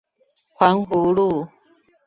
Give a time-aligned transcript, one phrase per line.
[0.57, 1.47] 環湖路